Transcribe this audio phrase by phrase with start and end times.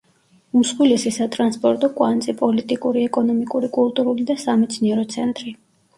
[0.59, 5.55] უმსხვილესი სატრანსპორტო კვანძი, პოლიტიკური, ეკონომიკური, კულტურული და სამეცნიერო ცენტრი.